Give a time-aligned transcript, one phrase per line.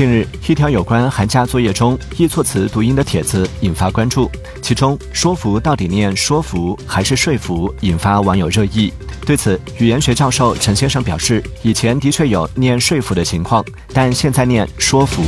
[0.00, 4.30] 近日一条有关寒假作业中易错词读音的帖子引发关注
[4.62, 8.90] 其中说服到底念说服还是说服引发网友热议。
[9.26, 15.22] 对此语言学教授陈先生表示以前的确有念说服的情况但现在念说服